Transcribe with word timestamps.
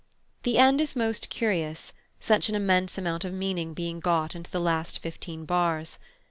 The 0.41 0.57
end 0.57 0.81
is 0.81 0.95
most 0.95 1.29
curious, 1.29 1.93
such 2.19 2.49
an 2.49 2.55
immense 2.55 2.97
amount 2.97 3.23
of 3.23 3.33
meaning 3.33 3.75
being 3.75 3.99
got 3.99 4.33
into 4.35 4.49
the 4.49 4.59
last 4.59 4.97
fifteen 4.97 5.45
bars. 5.45 5.99